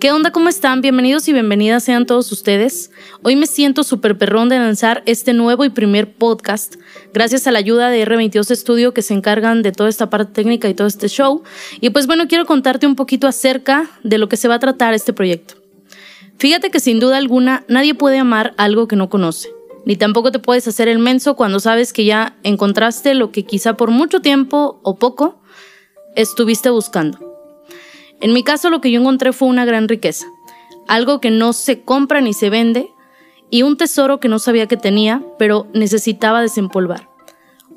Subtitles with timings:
[0.00, 0.30] ¿Qué onda?
[0.30, 0.80] ¿Cómo están?
[0.80, 2.92] Bienvenidos y bienvenidas sean todos ustedes.
[3.24, 6.76] Hoy me siento súper perrón de lanzar este nuevo y primer podcast,
[7.12, 10.68] gracias a la ayuda de R22 Studio que se encargan de toda esta parte técnica
[10.68, 11.42] y todo este show.
[11.80, 14.94] Y pues bueno, quiero contarte un poquito acerca de lo que se va a tratar
[14.94, 15.54] este proyecto.
[16.38, 19.48] Fíjate que sin duda alguna nadie puede amar algo que no conoce,
[19.84, 23.76] ni tampoco te puedes hacer el menso cuando sabes que ya encontraste lo que quizá
[23.76, 25.40] por mucho tiempo o poco
[26.14, 27.27] estuviste buscando.
[28.20, 30.26] En mi caso lo que yo encontré fue una gran riqueza,
[30.86, 32.92] algo que no se compra ni se vende
[33.50, 37.08] y un tesoro que no sabía que tenía, pero necesitaba desempolvar.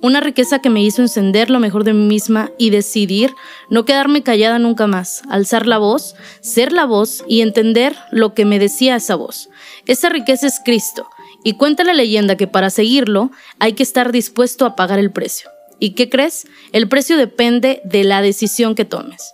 [0.01, 3.35] Una riqueza que me hizo encender lo mejor de mí misma y decidir
[3.69, 8.45] no quedarme callada nunca más, alzar la voz, ser la voz y entender lo que
[8.45, 9.49] me decía esa voz.
[9.85, 11.07] Esa riqueza es Cristo,
[11.43, 15.49] y cuenta la leyenda que para seguirlo hay que estar dispuesto a pagar el precio.
[15.79, 16.47] ¿Y qué crees?
[16.71, 19.33] El precio depende de la decisión que tomes.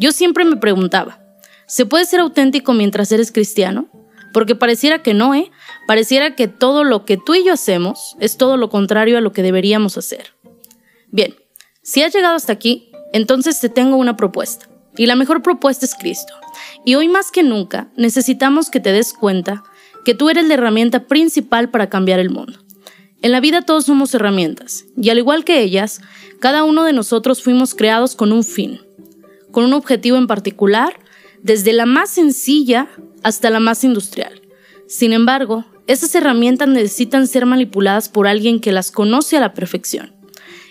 [0.00, 1.20] Yo siempre me preguntaba,
[1.66, 3.90] ¿se puede ser auténtico mientras eres cristiano?
[4.32, 5.50] Porque pareciera que no, ¿eh?
[5.86, 9.32] Pareciera que todo lo que tú y yo hacemos es todo lo contrario a lo
[9.32, 10.32] que deberíamos hacer.
[11.10, 11.34] Bien,
[11.82, 14.70] si has llegado hasta aquí, entonces te tengo una propuesta.
[14.96, 16.32] Y la mejor propuesta es Cristo.
[16.86, 19.64] Y hoy más que nunca necesitamos que te des cuenta
[20.06, 22.58] que tú eres la herramienta principal para cambiar el mundo.
[23.20, 26.00] En la vida todos somos herramientas, y al igual que ellas,
[26.40, 28.80] cada uno de nosotros fuimos creados con un fin
[29.50, 30.98] con un objetivo en particular,
[31.42, 32.88] desde la más sencilla
[33.22, 34.42] hasta la más industrial.
[34.86, 40.14] Sin embargo, esas herramientas necesitan ser manipuladas por alguien que las conoce a la perfección.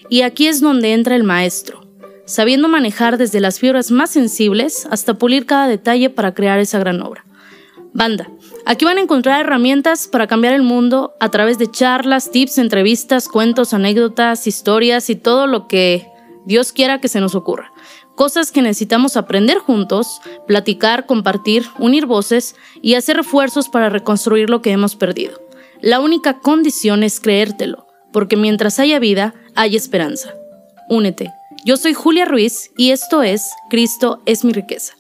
[0.09, 1.85] Y aquí es donde entra el maestro,
[2.25, 7.01] sabiendo manejar desde las fibras más sensibles hasta pulir cada detalle para crear esa gran
[7.01, 7.25] obra.
[7.93, 8.29] Banda,
[8.65, 13.27] aquí van a encontrar herramientas para cambiar el mundo a través de charlas, tips, entrevistas,
[13.27, 16.07] cuentos, anécdotas, historias y todo lo que
[16.49, 17.71] Dios quiera que se nos ocurra
[18.19, 24.61] cosas que necesitamos aprender juntos, platicar, compartir, unir voces y hacer refuerzos para reconstruir lo
[24.61, 25.39] que hemos perdido.
[25.79, 30.33] La única condición es creértelo, porque mientras haya vida, hay esperanza.
[30.89, 31.31] Únete.
[31.63, 34.95] Yo soy Julia Ruiz y esto es Cristo es mi riqueza.